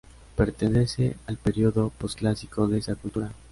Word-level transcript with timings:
Pertenece 0.35 1.15
al 1.27 1.37
periodo 1.37 1.91
posclásico 1.91 2.67
de 2.67 2.79
esa 2.79 2.95
cultura. 2.95 3.31